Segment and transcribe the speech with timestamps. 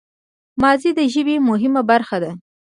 [0.61, 2.31] ماضي د ژبي مهمه برخه ده.